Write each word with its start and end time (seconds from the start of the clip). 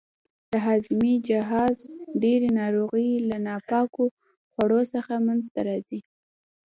د 0.51 0.53
هاضمې 0.65 1.13
د 1.21 1.23
جهاز 1.29 1.77
ډېرې 2.23 2.49
ناروغۍ 2.59 3.09
له 3.29 3.37
ناپاکو 3.47 4.05
خوړو 4.53 4.81
څخه 4.93 5.13
منځته 5.27 5.59
راځي. 5.69 5.99